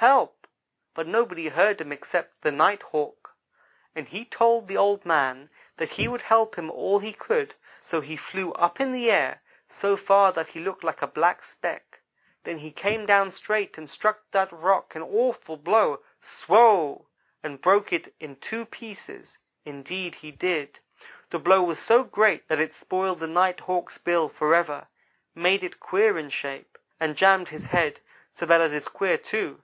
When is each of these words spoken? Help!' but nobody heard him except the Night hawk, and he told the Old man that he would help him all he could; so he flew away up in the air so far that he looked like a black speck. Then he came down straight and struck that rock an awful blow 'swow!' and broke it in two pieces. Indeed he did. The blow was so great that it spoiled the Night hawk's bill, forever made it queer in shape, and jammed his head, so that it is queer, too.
Help!' 0.00 0.46
but 0.94 1.06
nobody 1.06 1.48
heard 1.48 1.78
him 1.78 1.92
except 1.92 2.40
the 2.40 2.50
Night 2.50 2.82
hawk, 2.84 3.36
and 3.94 4.08
he 4.08 4.24
told 4.24 4.66
the 4.66 4.76
Old 4.78 5.04
man 5.04 5.50
that 5.76 5.90
he 5.90 6.08
would 6.08 6.22
help 6.22 6.56
him 6.56 6.70
all 6.70 7.00
he 7.00 7.12
could; 7.12 7.54
so 7.80 8.00
he 8.00 8.16
flew 8.16 8.46
away 8.48 8.60
up 8.60 8.80
in 8.80 8.94
the 8.94 9.10
air 9.10 9.42
so 9.68 9.98
far 9.98 10.32
that 10.32 10.48
he 10.48 10.60
looked 10.60 10.82
like 10.82 11.02
a 11.02 11.06
black 11.06 11.42
speck. 11.44 12.00
Then 12.44 12.56
he 12.56 12.72
came 12.72 13.04
down 13.04 13.30
straight 13.30 13.76
and 13.76 13.90
struck 13.90 14.22
that 14.30 14.50
rock 14.50 14.94
an 14.94 15.02
awful 15.02 15.58
blow 15.58 16.00
'swow!' 16.22 17.06
and 17.42 17.60
broke 17.60 17.92
it 17.92 18.14
in 18.18 18.36
two 18.36 18.64
pieces. 18.64 19.36
Indeed 19.66 20.14
he 20.14 20.30
did. 20.30 20.78
The 21.28 21.38
blow 21.38 21.62
was 21.62 21.78
so 21.78 22.04
great 22.04 22.48
that 22.48 22.58
it 22.58 22.72
spoiled 22.72 23.18
the 23.18 23.26
Night 23.28 23.60
hawk's 23.60 23.98
bill, 23.98 24.30
forever 24.30 24.88
made 25.34 25.62
it 25.62 25.78
queer 25.78 26.16
in 26.16 26.30
shape, 26.30 26.78
and 26.98 27.16
jammed 27.16 27.50
his 27.50 27.66
head, 27.66 28.00
so 28.32 28.46
that 28.46 28.62
it 28.62 28.72
is 28.72 28.88
queer, 28.88 29.18
too. 29.18 29.62